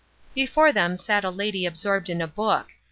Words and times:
Before 0.33 0.71
them 0.73 0.97
sat 0.97 1.23
a 1.23 1.29
lady 1.29 1.63
absorbed 1.67 2.09
in 2.09 2.21
a 2.21 2.27
book. 2.27 2.69